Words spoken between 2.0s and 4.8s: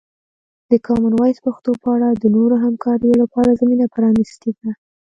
د نورو همکاریو لپاره زمینه پرانیستې ده.